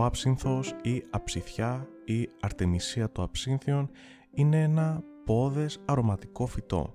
Ο 0.00 0.04
άψυνθος 0.04 0.74
ή 0.82 1.02
αψιθιά 1.10 1.88
ή 2.04 2.28
αρτεμισία 2.40 3.12
το 3.12 3.22
αψύνθιον 3.22 3.90
είναι 4.30 4.62
ένα 4.62 5.02
πόδες 5.24 5.78
αρωματικό 5.84 6.46
φυτό. 6.46 6.94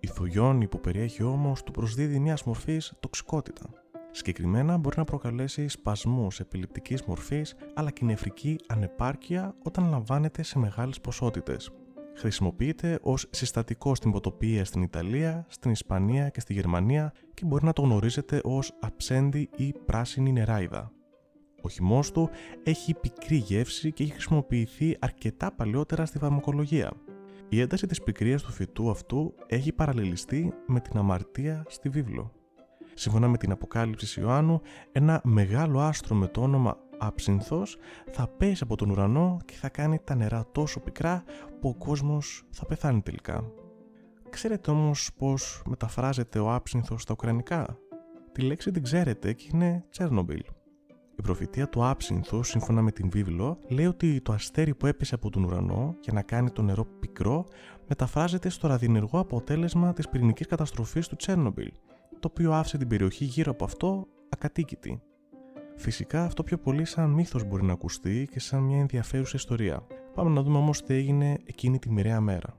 Η 0.00 0.06
θογιόνη 0.06 0.68
που 0.68 0.80
περιέχει 0.80 1.22
όμως 1.22 1.62
του 1.62 1.72
προσδίδει 1.72 2.18
μια 2.18 2.38
μορφής 2.44 2.92
τοξικότητα. 3.00 3.64
Συγκεκριμένα 4.10 4.76
μπορεί 4.76 4.98
να 4.98 5.04
προκαλέσει 5.04 5.68
σπασμούς 5.68 6.40
επιληπτικής 6.40 7.02
μορφής 7.02 7.54
αλλά 7.74 7.90
και 7.90 8.04
νεφρική 8.04 8.56
ανεπάρκεια 8.66 9.54
όταν 9.64 9.90
λαμβάνεται 9.90 10.42
σε 10.42 10.58
μεγάλες 10.58 11.00
ποσότητες. 11.00 11.70
Χρησιμοποιείται 12.14 12.98
ως 13.02 13.26
συστατικό 13.30 13.94
στην 13.94 14.10
ποτοπία 14.10 14.64
στην 14.64 14.82
Ιταλία, 14.82 15.46
στην 15.48 15.70
Ισπανία 15.70 16.28
και 16.28 16.40
στη 16.40 16.52
Γερμανία 16.52 17.12
και 17.34 17.44
μπορεί 17.44 17.64
να 17.64 17.72
το 17.72 17.82
γνωρίζετε 17.82 18.40
ως 18.44 18.72
αψέντη 18.80 19.48
ή 19.56 19.74
πράσινη 19.86 20.32
νεράιδα. 20.32 20.92
Ο 21.68 21.70
χυμό 21.70 22.00
του 22.12 22.30
έχει 22.62 22.94
πικρή 22.94 23.36
γεύση 23.36 23.92
και 23.92 24.02
έχει 24.02 24.12
χρησιμοποιηθεί 24.12 24.96
αρκετά 24.98 25.52
παλαιότερα 25.52 26.06
στη 26.06 26.18
φαρμακολογία. 26.18 26.92
Η 27.48 27.60
ένταση 27.60 27.86
της 27.86 28.02
πικρίας 28.02 28.42
του 28.42 28.52
φυτού 28.52 28.90
αυτού 28.90 29.34
έχει 29.46 29.72
παραλληλιστεί 29.72 30.52
με 30.66 30.80
την 30.80 30.98
αμαρτία 30.98 31.64
στη 31.68 31.88
βίβλο. 31.88 32.32
Σύμφωνα 32.94 33.28
με 33.28 33.36
την 33.36 33.50
Αποκάλυψη 33.50 34.20
Ιωάννου, 34.20 34.60
ένα 34.92 35.20
μεγάλο 35.24 35.80
άστρο 35.80 36.14
με 36.16 36.26
το 36.26 36.42
όνομα 36.42 36.76
Άψυνθος 36.98 37.76
θα 38.10 38.28
πέσει 38.28 38.62
από 38.62 38.76
τον 38.76 38.90
ουρανό 38.90 39.38
και 39.44 39.54
θα 39.54 39.68
κάνει 39.68 39.98
τα 40.04 40.14
νερά 40.14 40.46
τόσο 40.52 40.80
πικρά 40.80 41.24
που 41.60 41.68
ο 41.68 41.74
κόσμος 41.74 42.44
θα 42.50 42.66
πεθάνει 42.66 43.00
τελικά. 43.00 43.52
Ξέρετε 44.30 44.70
όμως 44.70 45.10
πώς 45.16 45.62
μεταφράζεται 45.66 46.38
ο 46.38 46.52
άψυνθος 46.52 47.02
στα 47.02 47.12
ουκρανικά; 47.12 47.78
Τη 48.32 48.42
λέξη 48.42 48.70
την 48.70 48.82
ξέρετε 48.82 49.32
και 49.32 49.48
είναι 49.52 49.84
Τσέρνομπιλ. 49.90 50.42
Η 51.18 51.22
προφητεία 51.22 51.68
του 51.68 51.86
άψυνθου, 51.86 52.42
σύμφωνα 52.42 52.82
με 52.82 52.90
την 52.92 53.10
βίβλο, 53.10 53.58
λέει 53.68 53.86
ότι 53.86 54.20
το 54.20 54.32
αστέρι 54.32 54.74
που 54.74 54.86
έπεσε 54.86 55.14
από 55.14 55.30
τον 55.30 55.44
ουρανό 55.44 55.96
για 56.00 56.12
να 56.12 56.22
κάνει 56.22 56.50
το 56.50 56.62
νερό 56.62 56.84
πικρό 56.84 57.44
μεταφράζεται 57.88 58.48
στο 58.48 58.68
ραδιενεργό 58.68 59.18
αποτέλεσμα 59.18 59.92
της 59.92 60.08
πυρηνικής 60.08 60.46
καταστροφής 60.46 61.08
του 61.08 61.16
Τσέρνομπιλ, 61.16 61.72
το 62.20 62.28
οποίο 62.30 62.52
άφησε 62.52 62.78
την 62.78 62.88
περιοχή 62.88 63.24
γύρω 63.24 63.50
από 63.50 63.64
αυτό 63.64 64.06
ακατοίκητη. 64.28 65.02
Φυσικά 65.76 66.24
αυτό 66.24 66.42
πιο 66.42 66.58
πολύ 66.58 66.84
σαν 66.84 67.10
μύθος 67.10 67.44
μπορεί 67.44 67.64
να 67.64 67.72
ακουστεί 67.72 68.28
και 68.30 68.40
σαν 68.40 68.62
μια 68.62 68.78
ενδιαφέρουσα 68.78 69.36
ιστορία. 69.36 69.86
Πάμε 70.14 70.30
να 70.30 70.42
δούμε 70.42 70.58
όμως 70.58 70.82
τι 70.82 70.94
έγινε 70.94 71.36
εκείνη 71.44 71.78
τη 71.78 71.90
μοιραία 71.90 72.20
μέρα. 72.20 72.56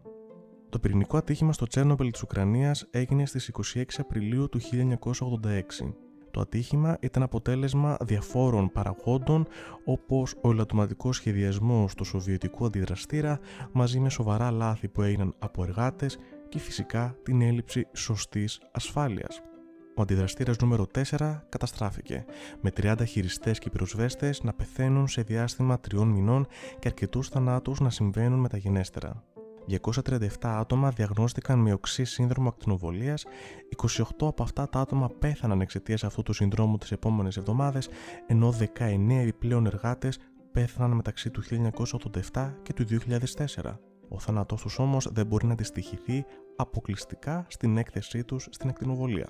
Το 0.70 0.80
πυρηνικό 0.80 1.18
ατύχημα 1.18 1.54
στο 1.54 1.66
Τσέρνομπιλ 1.66 2.12
της 2.12 2.22
Ουκρανίας 2.22 2.88
έγινε 2.92 3.26
στις 3.26 3.52
26 3.76 3.84
Απριλίου 3.98 4.50
του 4.50 4.60
1986 4.60 6.09
το 6.32 6.40
ατύχημα 6.40 6.98
ήταν 7.00 7.24
αποτέλεσμα 7.24 7.98
διαφόρων 8.02 8.72
παραγόντων 8.72 9.48
όπως 9.84 10.36
ο 10.42 10.52
ελαττωματικός 10.52 11.16
σχεδιασμός 11.16 11.96
του 11.96 12.04
σοβιετικού 12.04 12.66
αντιδραστήρα 12.66 13.40
μαζί 13.72 14.00
με 14.00 14.10
σοβαρά 14.10 14.52
λάθη 14.52 14.88
που 14.88 15.02
έγιναν 15.02 15.34
από 15.40 15.64
εργάτες 15.64 16.18
και 16.50 16.60
φυσικά 16.60 17.16
την 17.24 17.42
έλλειψη 17.42 17.88
σωστής 17.94 18.62
ασφάλειας. 18.72 19.42
Ο 19.96 20.02
αντιδραστήρας 20.02 20.58
νούμερο 20.58 20.86
4 20.86 21.44
καταστράφηκε, 21.50 22.26
με 22.62 22.72
30 22.82 23.06
χειριστές 23.06 23.60
και 23.60 23.70
πυροσβέστες 23.70 24.44
να 24.44 24.54
πεθαίνουν 24.54 25.08
σε 25.08 25.22
διάστημα 25.22 25.80
τριών 25.80 26.08
μηνών 26.08 26.48
και 26.80 26.88
αρκετούς 26.88 27.30
θανάτους 27.30 27.80
να 27.80 27.90
συμβαίνουν 27.90 28.40
μεταγενέστερα. 28.40 29.24
237 29.70 30.28
άτομα 30.42 30.90
διαγνώστηκαν 30.90 31.60
με 31.60 31.74
οξύ 31.74 32.04
σύνδρομο 32.04 32.50
ακτινοβολίας, 32.50 33.26
28 33.70 34.28
από 34.28 34.44
αυτά 34.44 34.70
τα 34.70 34.80
άτομα 34.80 35.10
πέθαναν 35.20 35.62
εξαιτίας 35.62 36.04
αυτού 36.04 36.22
του 36.22 36.34
συνδρόμου 36.34 36.78
τις 36.78 36.92
επόμενες 36.92 37.38
εβδομάδες, 37.38 37.90
ενώ 38.28 38.52
19 38.52 39.20
επιπλέον 39.20 39.66
εργάτες 39.66 40.20
πέθαναν 40.52 40.92
μεταξύ 40.92 41.30
του 41.30 41.42
1987 42.34 42.54
και 42.62 42.74
του 42.74 42.84
2004. 42.84 43.80
Ο 44.10 44.20
θάνατό 44.20 44.56
του 44.56 44.70
όμως 44.78 45.08
δεν 45.12 45.26
μπορεί 45.26 45.46
να 45.46 45.54
αντιστοιχηθεί 45.54 46.26
αποκλειστικά 46.56 47.46
στην 47.50 47.78
έκθεσή 47.78 48.24
τους 48.24 48.48
στην 48.50 48.70
ακτινοβολία. 48.70 49.28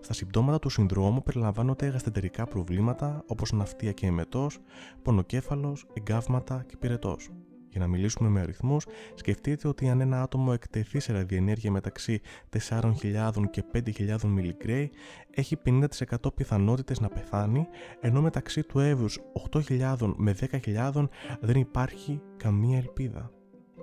Στα 0.00 0.12
συμπτώματα 0.12 0.58
του 0.58 0.68
συνδρόμου 0.68 1.22
περιλαμβάνονται 1.22 1.86
γαστεντερικά 1.86 2.46
προβλήματα 2.46 3.24
όπως 3.26 3.52
ναυτία 3.52 3.92
και 3.92 4.06
εμετός, 4.06 4.58
πονοκέφαλος, 5.02 5.86
εγκάβματα 5.94 6.64
και 6.68 6.76
πυρετός. 6.76 7.30
Για 7.78 7.86
να 7.86 7.92
μιλήσουμε 7.92 8.28
με 8.28 8.40
αριθμούς, 8.40 8.86
σκεφτείτε 9.14 9.68
ότι 9.68 9.88
αν 9.88 10.00
ένα 10.00 10.22
άτομο 10.22 10.50
εκτεθεί 10.54 11.00
σε 11.00 11.12
ραδιενέργεια 11.12 11.70
μεταξύ 11.70 12.20
4.000 12.68 13.30
και 13.50 13.64
5.000 13.72 14.20
μιλιγκρέι, 14.20 14.90
έχει 15.30 15.56
50% 15.64 16.34
πιθανότητες 16.34 17.00
να 17.00 17.08
πεθάνει, 17.08 17.66
ενώ 18.00 18.20
μεταξύ 18.20 18.62
του 18.62 18.78
εύρους 18.78 19.18
8.000 19.50 20.14
με 20.16 20.34
10.000 20.64 21.08
δεν 21.40 21.56
υπάρχει 21.56 22.20
καμία 22.36 22.78
ελπίδα. 22.78 23.30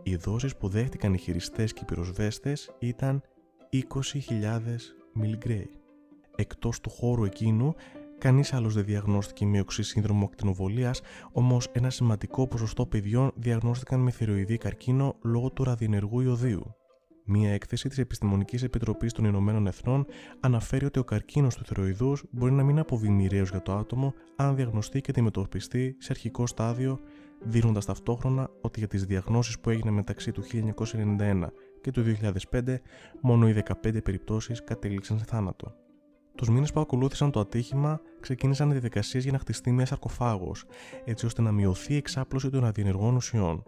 Οι 0.03 0.15
δόσεις 0.15 0.55
που 0.55 0.67
δέχτηκαν 0.67 1.13
οι 1.13 1.17
χειριστές 1.17 1.73
και 1.73 1.79
οι 1.81 1.85
πυροσβέστες 1.85 2.75
ήταν 2.79 3.21
20.000 3.71 3.81
μιλιγκρέι. 5.13 5.69
Εκτός 6.35 6.79
του 6.79 6.89
χώρου 6.89 7.23
εκείνου 7.23 7.75
Κανείς 8.25 8.53
άλλος 8.53 8.73
δεν 8.73 8.85
διαγνώστηκε 8.85 9.45
με 9.45 9.59
οξύ 9.59 9.83
σύνδρομο 9.83 10.25
ακτινοβολίας, 10.25 11.01
όμως 11.31 11.67
ένα 11.71 11.89
σημαντικό 11.89 12.47
ποσοστό 12.47 12.85
παιδιών 12.85 13.31
διαγνώστηκαν 13.35 13.99
με 13.99 14.11
θηροειδή 14.11 14.57
καρκίνο 14.57 15.15
λόγω 15.21 15.51
του 15.51 15.63
ραδιενεργού 15.63 16.21
ιωδίου. 16.21 16.75
Μία 17.25 17.53
έκθεση 17.53 17.89
της 17.89 17.97
Επιστημονικής 17.97 18.63
Επιτροπής 18.63 19.13
των 19.13 19.25
Ηνωμένων 19.25 19.67
Εθνών 19.67 20.05
αναφέρει 20.39 20.85
ότι 20.85 20.99
ο 20.99 21.03
καρκίνος 21.03 21.55
του 21.55 21.65
θηροειδούς 21.65 22.23
μπορεί 22.31 22.51
να 22.51 22.63
μην 22.63 22.79
αποβεί 22.79 23.09
μοιραίο 23.09 23.43
για 23.43 23.61
το 23.61 23.73
άτομο 23.73 24.13
αν 24.35 24.55
διαγνωστεί 24.55 25.01
και 25.01 25.11
αντιμετωπιστεί 25.11 25.95
σε 25.99 26.07
αρχικό 26.11 26.47
στάδιο, 26.47 26.99
δίνοντας 27.41 27.85
ταυτόχρονα 27.85 28.49
ότι 28.61 28.79
για 28.79 28.87
τις 28.87 29.05
διαγνώσεις 29.05 29.59
που 29.59 29.69
έγιναν 29.69 29.93
μεταξύ 29.93 30.31
του 30.31 30.43
1991 30.43 31.47
και 31.81 31.91
του 31.91 32.03
2005, 32.51 32.75
μόνο 33.21 33.49
οι 33.49 33.63
15 33.83 34.03
περιπτώσεις 34.03 34.63
κατέληξαν 34.63 35.17
σε 35.17 35.25
θάνατο. 35.25 35.84
Τους 36.35 36.49
μήνες 36.49 36.71
που 36.71 36.79
ακολούθησαν 36.79 37.31
το 37.31 37.39
ατύχημα, 37.39 38.01
ξεκίνησαν 38.19 38.71
διαδικασίε 38.71 39.21
για 39.21 39.31
να 39.31 39.37
χτιστεί 39.37 39.71
μιας 39.71 39.87
σαρκοφάγος, 39.87 40.65
έτσι 41.05 41.25
ώστε 41.25 41.41
να 41.41 41.51
μειωθεί 41.51 41.93
η 41.93 41.97
εξάπλωση 41.97 42.49
των 42.49 42.61
ραδιενεργών 42.61 43.15
ουσιών. 43.15 43.63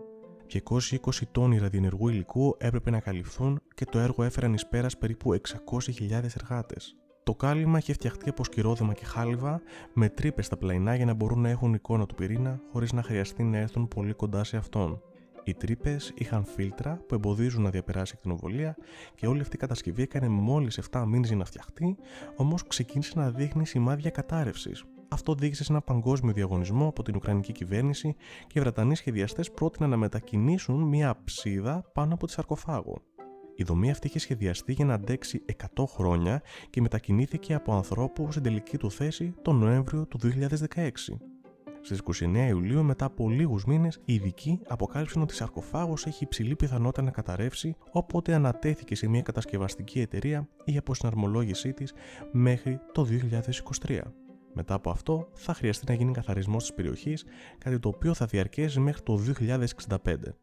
220 0.48 1.28
τόνοι 1.32 1.58
ραδιενεργού 1.58 2.08
υλικού 2.08 2.56
έπρεπε 2.60 2.90
να 2.90 3.00
καλυφθούν 3.00 3.62
και 3.76 3.86
το 3.86 4.00
έργο 4.00 4.24
έφεραν 4.24 4.54
εις 4.54 4.68
πέρας 4.68 4.98
περίπου 4.98 5.34
600.000 5.34 6.12
εργάτες. 6.12 6.96
Το 7.24 7.36
κάλυμα 7.36 7.78
είχε 7.78 7.94
φτιαχτεί 7.94 8.30
από 8.30 8.44
σκυρόδεμα 8.44 8.94
και 8.94 9.06
χάλιβα, 9.06 9.62
με 9.94 10.10
τρύπες 10.10 10.46
στα 10.46 10.58
πλαϊνά 10.58 10.96
για 10.96 11.06
να 11.06 11.14
μπορούν 11.14 11.42
να 11.42 11.50
έχουν 11.50 11.74
εικόνα 11.74 12.06
του 12.06 12.16
πυρήνα 12.16 12.62
χωρίς 12.72 12.92
να 12.92 13.04
χρειαστεί 13.04 13.44
να 13.44 13.58
έρθουν 13.58 13.88
πολύ 13.88 14.14
κοντά 14.14 14.44
σε 14.44 14.58
αυτόν. 14.58 15.02
Οι 15.48 15.54
τρύπες 15.54 16.12
είχαν 16.16 16.46
φίλτρα 16.46 17.02
που 17.08 17.16
εμποδίζουν 17.16 17.62
να 17.62 17.70
διαπεράσει 17.70 18.14
η 18.14 18.16
ακτινοβολία 18.18 18.76
και 19.16 19.28
όλη 19.28 19.42
αυτή 19.42 19.56
η 19.56 19.60
κατασκευή 19.60 20.02
έκανε 20.02 20.28
μόλις 20.28 20.80
7 20.92 21.04
μήνες 21.08 21.28
για 21.28 21.38
να 21.38 21.46
φτιαχτεί, 21.46 21.98
όμως 22.36 22.68
ξεκίνησε 22.68 23.14
να 23.16 23.32
δείχνει 23.32 23.66
σημάδια 23.66 24.10
κατάρρευσης. 24.10 24.84
Αυτό 25.08 25.32
οδήγησε 25.32 25.64
σε 25.64 25.72
ένα 25.72 25.82
παγκόσμιο 25.82 26.34
διαγωνισμό 26.34 26.88
από 26.88 27.04
την 27.04 27.16
Ουκρανική 27.16 27.52
κυβέρνηση 27.52 28.16
και 28.48 28.60
οι 28.60 28.62
Βρετανοί 28.62 28.96
σχεδιαστές 28.96 29.52
πρότειναν 29.52 29.90
να 29.90 29.98
μετακινήσουν 29.98 30.84
μια 30.84 31.22
ψίδα 31.24 31.92
πάνω 31.94 32.14
από 32.14 32.26
τη 32.26 32.32
σαρκοφάγο. 32.32 33.02
Η 33.56 33.64
δομή 33.64 33.92
αυτή 33.92 34.08
είχε 34.08 34.20
σχεδιαστεί 34.20 34.74
για 34.74 34.86
να 34.86 34.94
αντέξει 34.94 35.46
100 35.76 35.84
χρόνια 35.88 36.42
και 36.70 36.82
μετακινήθηκε 36.82 37.54
από 37.54 37.76
ανθρώπους 37.76 38.32
στην 38.32 38.44
τελική 38.44 38.78
του 38.78 38.92
θέση 38.92 39.34
τον 39.42 39.56
Νοέμβριο 39.56 40.06
του 40.06 40.20
2016. 40.20 40.90
Στις 41.88 42.02
29 42.24 42.48
Ιουλίου, 42.48 42.84
μετά 42.84 43.06
από 43.06 43.30
λίγους 43.30 43.66
μήνες, 43.66 44.00
οι 44.06 44.14
ειδικοί 44.14 44.60
αποκάλυψαν 44.68 45.22
ότι 45.22 45.34
η 45.34 45.36
σαρκοφάγος 45.38 46.06
έχει 46.06 46.24
υψηλή 46.24 46.56
πιθανότητα 46.56 47.02
να 47.02 47.12
καταρρεύσει, 47.12 47.76
οπότε 47.92 48.34
ανατέθηκε 48.34 48.96
σε 48.96 49.08
μια 49.08 49.22
κατασκευαστική 49.22 50.00
εταιρεία 50.00 50.48
η 50.66 50.78
αποσυναρμολόγησή 50.78 51.74
της 51.74 51.94
μέχρι 52.32 52.80
το 52.92 53.08
2023. 53.88 54.00
Μετά 54.54 54.74
από 54.74 54.90
αυτό, 54.90 55.30
θα 55.34 55.54
χρειαστεί 55.54 55.86
να 55.88 55.94
γίνει 55.94 56.12
καθαρισμός 56.12 56.64
της 56.64 56.74
περιοχής, 56.74 57.26
κάτι 57.58 57.80
το 57.80 57.90
οποίο 57.90 58.14
θα 58.14 58.26
διαρκέσει 58.26 58.80
μέχρι 58.80 59.02
το 59.02 59.18
2065. 59.18 60.38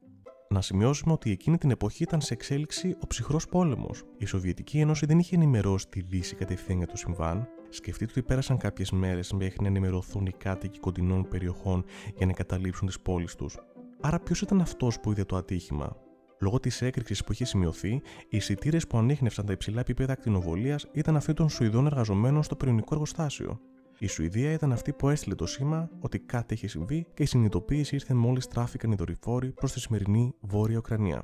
Να 0.54 0.60
σημειώσουμε 0.60 1.12
ότι 1.12 1.30
εκείνη 1.30 1.58
την 1.58 1.70
εποχή 1.70 2.02
ήταν 2.02 2.20
σε 2.20 2.34
εξέλιξη 2.34 2.96
ο 3.02 3.06
ψυχρός 3.06 3.48
πόλεμος. 3.48 4.02
Η 4.18 4.26
Σοβιετική 4.26 4.78
Ένωση 4.78 5.06
δεν 5.06 5.18
είχε 5.18 5.34
ενημερώσει 5.34 5.88
τη 5.88 6.00
Δύση 6.00 6.34
κατευθείαν 6.34 6.78
για 6.78 6.86
το 6.86 6.96
συμβάν, 6.96 7.48
Σκεφτείτε 7.68 8.10
ότι 8.10 8.22
πέρασαν 8.22 8.56
κάποιες 8.56 8.90
μέρες 8.90 9.32
μέχρι 9.32 9.56
να 9.60 9.66
ενημερωθούν 9.66 10.26
οι 10.26 10.32
κάτοικοι 10.32 10.78
κοντινών 10.78 11.28
περιοχών 11.28 11.84
για 12.16 12.26
να 12.26 12.32
καταλήψουν 12.32 12.86
τις 12.86 13.00
πόλεις 13.00 13.34
τους. 13.34 13.58
Άρα, 14.00 14.20
ποιος 14.20 14.40
ήταν 14.40 14.60
αυτός 14.60 15.00
που 15.00 15.10
είδε 15.10 15.24
το 15.24 15.36
ατύχημα; 15.36 15.96
Λόγω 16.40 16.60
της 16.60 16.82
έκρηξης 16.82 17.24
που 17.24 17.32
είχε 17.32 17.44
σημειωθεί, 17.44 17.92
οι 18.28 18.36
εισιτήρες 18.36 18.86
που 18.86 18.98
ανείχνευσαν 18.98 19.46
τα 19.46 19.52
υψηλά 19.52 19.80
επίπεδα 19.80 20.12
ακτινοβολίας 20.12 20.86
ήταν 20.92 21.16
αυτοί 21.16 21.32
των 21.32 21.48
Σουηδών 21.48 21.86
εργαζομένων 21.86 22.42
στο 22.42 22.56
πυρηνικό 22.56 22.88
εργοστάσιο. 22.92 23.60
Η 24.04 24.06
Σουηδία 24.06 24.52
ήταν 24.52 24.72
αυτή 24.72 24.92
που 24.92 25.08
έστειλε 25.08 25.34
το 25.34 25.46
σήμα 25.46 25.90
ότι 26.00 26.18
κάτι 26.18 26.54
είχε 26.54 26.68
συμβεί 26.68 27.06
και 27.14 27.22
η 27.22 27.26
συνειδητοποίηση 27.26 27.94
ήρθε 27.94 28.14
μόλις 28.14 28.46
τράφηκαν 28.46 28.92
οι 28.92 28.94
δορυφόροι 28.94 29.52
προς 29.52 29.72
τη 29.72 29.80
σημερινή 29.80 30.34
Βόρεια 30.40 30.78
Ουκρανία. 30.78 31.22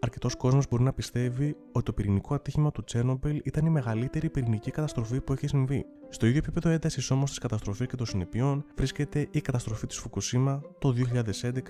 αρκετός 0.00 0.36
κόσμος 0.36 0.68
μπορεί 0.68 0.82
να 0.82 0.92
πιστεύει 0.92 1.56
ότι 1.72 1.84
το 1.84 1.92
πυρηνικό 1.92 2.34
ατύχημα 2.34 2.72
του 2.72 2.84
Τσέρνομπιλ 2.84 3.40
ήταν 3.44 3.66
η 3.66 3.70
μεγαλύτερη 3.70 4.30
πυρηνική 4.30 4.70
καταστροφή 4.70 5.20
που 5.20 5.32
έχει 5.32 5.46
συμβεί. 5.46 5.84
Στο 6.08 6.26
ίδιο 6.26 6.38
επίπεδο 6.38 6.68
έντασης 6.68 7.10
όμως 7.10 7.30
της 7.30 7.38
καταστροφή 7.38 7.86
και 7.86 7.96
των 7.96 8.06
συνεπειών 8.06 8.64
βρίσκεται 8.76 9.28
η 9.30 9.40
καταστροφή 9.40 9.86
της 9.86 9.98
Φουκουσίμα 9.98 10.60
το 10.78 10.94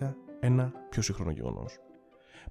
2011, 0.03 0.15
ένα 0.41 0.73
πιο 0.91 1.03
σύγχρονο 1.03 1.31
γεγονός. 1.31 1.79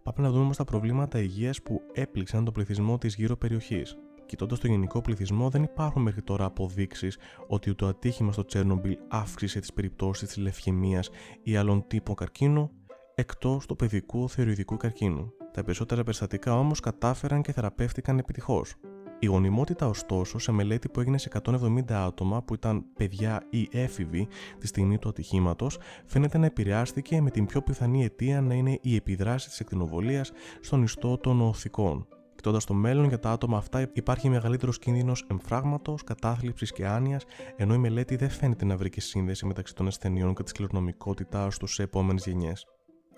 Πάμε 0.04 0.28
να 0.28 0.30
δούμε 0.30 0.44
όμως 0.44 0.58
τα 0.58 0.64
προβλήματα 0.64 1.20
υγείας 1.20 1.62
που 1.62 1.82
έπληξαν 1.94 2.44
τον 2.44 2.54
πληθυσμό 2.54 2.98
της 2.98 3.16
γύρω 3.16 3.36
περιοχής. 3.36 3.98
Κοιτώντας 4.26 4.60
το 4.60 4.68
γενικό 4.68 5.02
πληθυσμό, 5.02 5.50
δεν 5.50 5.64
υπάρχουν 5.64 6.02
μέχρι 6.02 6.22
τώρα 6.22 6.46
αποδείξεις 6.46 7.18
ότι 7.48 7.76
το 7.76 7.88
ατύχημα 7.88 8.32
στο 8.32 8.46
Τσέρνομπιλ 8.46 8.98
αύξησε 9.08 9.60
τις 9.60 9.74
περιπτώσεις 9.74 10.28
της 10.28 10.38
λευχαιμίας 10.38 11.10
ή 11.44 11.56
άλλων 11.56 11.88
τύπων 11.88 12.16
καρκίνου, 12.16 12.72
εκτός 13.16 13.66
του 13.66 13.76
παιδικού 13.76 14.30
θεωρητικού 14.30 14.78
καρκίνου. 14.78 15.34
Τα 15.54 15.64
περισσότερα 15.64 16.04
περιστατικά 16.04 16.60
όμως 16.60 16.80
κατάφεραν 16.80 17.42
και 17.42 17.52
θεραπεύτηκαν 17.52 18.18
επιτυχώς. 18.18 18.76
Η 19.20 19.26
γονιμότητα, 19.26 19.88
ωστόσο, 19.88 20.40
σε 20.40 20.52
μελέτη 20.52 20.90
που 20.90 21.00
έγινε 21.00 21.18
σε 21.18 21.30
170 21.44 22.06
άτομα 22.06 22.44
που 22.44 22.54
ήταν 22.54 22.86
παιδιά 22.94 23.48
ή 23.50 23.68
έφηβοι 23.72 24.28
τη 24.60 24.68
στιγμή 24.68 24.98
του 24.98 25.10
ατυχήματος, 25.10 25.78
φαίνεται 26.06 26.38
να 26.38 26.46
επηρεάστηκε 26.46 27.22
με 27.22 27.30
την 27.30 27.46
πιο 27.46 27.62
πιθανή 27.62 28.04
αιτία 28.04 28.42
να 28.42 28.54
είναι 28.54 28.80
η 28.82 28.96
επιδράση 28.96 29.48
της 29.50 29.60
εκτινοβολίας 29.60 30.32
στον 30.62 30.84
ιστό 30.84 31.18
των 31.18 31.42
οθικών. 31.42 32.08
Κοιτώντα 32.46 32.66
το 32.66 32.74
μέλλον 32.74 33.08
για 33.08 33.20
τα 33.20 33.32
άτομα 33.32 33.58
αυτά, 33.58 33.90
υπάρχει 33.94 34.30
μεγαλύτερος 34.30 34.80
κίνδυνος 34.80 35.26
εμφράγματος, 35.30 36.04
κατάθλιψης 36.04 36.72
και 36.72 36.88
άνοιας, 36.88 37.24
ενώ 37.56 37.74
η 37.74 37.78
μελέτη 37.78 38.16
δεν 38.16 38.30
φαίνεται 38.30 38.66
να 38.66 38.78
βρει 38.78 38.90
και 38.90 39.02
σύνδεση 39.02 39.46
μεταξύ 39.46 39.76
των 39.76 39.88
ασθενειών 39.88 40.36
και 40.36 40.44
της 40.44 40.52
κληρονομικότητάς 40.52 41.58
τους 41.58 41.74
σε 41.74 41.84
επόμενες 41.84 42.26
γενιές. 42.26 42.66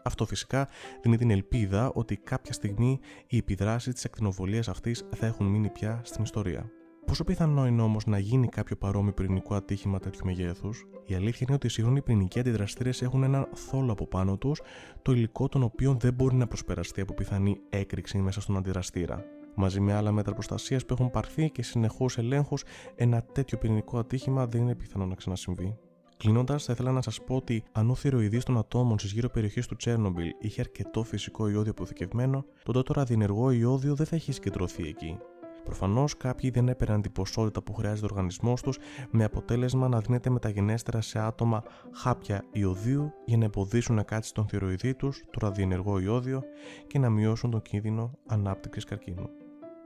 Αυτό 0.04 0.26
φυσικά 0.26 0.68
δίνει 1.02 1.18
την 1.18 1.32
ελπίδα 1.32 1.92
ότι 1.94 2.18
κάποια 2.18 2.54
στιγμή 2.54 3.00
οι 3.28 3.38
επιδράσεις 3.38 3.94
της 3.94 4.06
ακτινοβολία 4.06 4.64
αυτής 4.68 5.06
θα 5.16 5.26
έχουν 5.26 5.46
μείνει 5.46 5.70
πια 5.70 6.02
στην 6.04 6.24
ιστορία. 6.24 6.72
Πόσο 7.08 7.24
πιθανό 7.24 7.68
είναι 7.68 7.82
όμως 7.82 8.06
να 8.06 8.18
γίνει 8.18 8.48
κάποιο 8.48 8.76
παρόμοιο 8.76 9.14
πυρηνικό 9.14 9.56
ατύχημα 9.56 10.00
τέτοιου 10.00 10.26
μεγέθους, 10.26 10.86
η 11.06 11.14
αλήθεια 11.14 11.40
είναι 11.48 11.56
ότι 11.56 11.68
οι 11.68 11.70
σύγχρονοι 11.70 12.02
πυρηνικοί 12.02 12.40
αντιδραστήρες 12.40 13.02
έχουν 13.02 13.24
ένα 13.24 13.48
θόλο 13.54 13.92
από 13.92 14.08
πάνω 14.08 14.38
τους, 14.38 14.62
το 15.02 15.12
υλικό 15.12 15.48
των 15.48 15.64
οποίων 15.64 16.00
δεν 16.00 16.14
μπορεί 16.14 16.36
να 16.36 16.48
προσπεραστεί 16.48 17.02
από 17.02 17.14
πιθανή 17.14 17.58
έκρηξη 17.70 18.18
μέσα 18.18 18.42
στον 18.42 18.58
αντιδραστήρα. 18.58 19.24
Μαζί 19.56 19.80
με 19.80 19.94
άλλα 19.94 20.12
μέτρα 20.12 20.34
προστασίας 20.34 20.86
που 20.86 20.94
έχουν 20.94 21.12
πάρθει 21.12 21.50
και 21.50 21.64
συνεχώς 21.64 22.18
ελέγχους, 22.18 22.64
ένα 22.96 23.22
τέτοιο 23.22 23.58
πυρηνικό 23.58 23.98
ατύχημα 23.98 24.48
δεν 24.48 24.62
είναι 24.62 24.76
πιθανό 24.76 25.06
να 25.06 25.16
ξανασυμβεί. 25.16 25.78
Κλείνοντας, 26.18 26.64
θα 26.64 26.74
ήθελα 26.74 26.92
να 26.92 27.02
σας 27.02 27.22
πω 27.24 27.36
ότι 27.36 27.64
αν 27.72 27.90
ο 27.90 27.96
θηροειδής 27.96 28.44
των 28.44 28.58
ατόμων 28.58 29.00
στις 29.00 29.12
γύρω 29.12 29.30
περιοχές 29.30 29.68
του 29.68 29.76
Τσέρνομπιλ 29.76 30.30
είχε 30.40 30.62
αρκετό 30.62 31.04
φυσικό 31.04 31.50
ιόδιο 31.50 31.72
αποθηκευμένο, 31.72 32.46
τότε 32.64 32.82
το 32.82 32.94
ραδιενεργό 32.94 33.52
ιόδιο 33.52 33.96
δεν 33.96 34.06
θα 34.06 34.16
έχει 34.16 34.32
συγκεντρωθεί 34.32 34.88
εκεί. 34.88 35.18
Προφανώς 35.68 36.18
κάποιοι 36.18 36.50
δεν 36.50 36.68
έπαιρναν 36.68 37.02
την 37.02 37.12
ποσότητα 37.12 37.62
που 37.62 37.74
χρειάζεται 37.74 38.06
ο 38.06 38.10
οργανισμός 38.12 38.62
τους, 38.62 38.78
με 39.12 39.24
αποτέλεσμα 39.24 39.88
να 39.88 40.00
δίνεται 40.00 40.30
μεταγενέστερα 40.30 41.02
σε 41.02 41.20
άτομα 41.20 41.64
χάπια 41.92 42.44
ιωδίου 42.52 43.14
για 43.26 43.38
να 43.38 43.46
εμποδίσουν 43.46 43.96
να 43.96 44.04
κάτσει 44.04 44.34
τον 44.34 44.48
θηροειδή 44.48 44.94
τους 44.94 45.24
το 45.32 45.40
ραδιενεργό 45.42 46.00
ιόδιο 46.00 46.44
και 46.88 47.00
να 47.00 47.10
μειώσουν 47.10 47.52
τον 47.52 47.62
κίνδυνο 47.62 48.12
ανάπτυξης 48.28 48.84
καρκίνου. 48.84 49.30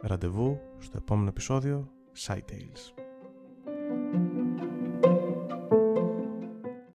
Ραντεβού 0.01 0.59
στο 0.77 0.97
επόμενο 0.97 1.27
επεισόδιο 1.27 1.91
Side 2.25 2.33
Tales. 2.33 3.01